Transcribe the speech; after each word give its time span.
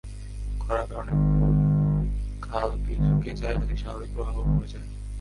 খরার 0.61 0.85
কারণে 0.87 1.13
কূপ, 1.35 1.57
খাল, 2.41 2.69
বিল 2.85 2.99
শুকিয়ে 3.07 3.35
যায়, 3.35 3.55
নদীর 3.55 3.79
স্বাভাবিক 3.81 4.09
প্রবাহ 4.15 4.35
কমে 4.47 4.67
যায়। 4.67 4.87